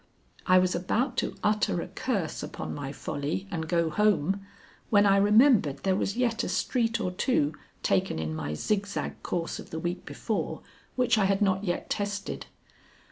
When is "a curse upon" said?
1.79-2.73